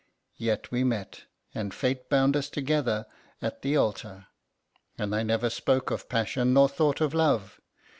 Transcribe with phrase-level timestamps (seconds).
[0.39, 3.05] Yet we met; and fate bound us together
[3.39, 4.25] at the altar;
[4.97, 7.61] and I never spoke of passion nor thought of love.